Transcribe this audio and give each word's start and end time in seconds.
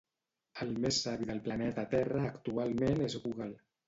El 0.63 0.69
més 0.85 1.01
savi 1.03 1.27
del 1.31 1.41
planeta 1.47 1.83
Terra 1.91 2.21
actualment 2.31 3.05
és 3.09 3.19
google 3.27 3.51